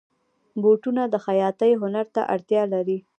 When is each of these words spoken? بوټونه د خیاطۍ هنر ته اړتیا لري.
بوټونه 0.61 1.03
د 1.09 1.15
خیاطۍ 1.25 1.71
هنر 1.81 2.05
ته 2.15 2.21
اړتیا 2.33 2.63
لري. 2.73 2.97